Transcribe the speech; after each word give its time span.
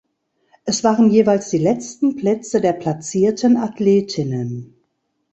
Es 0.65 0.83
waren 0.83 1.11
jeweils 1.11 1.51
die 1.51 1.59
letzten 1.59 2.15
Plätze 2.15 2.59
der 2.59 2.73
platzierten 2.73 3.55
Athletinnen. 3.55 4.81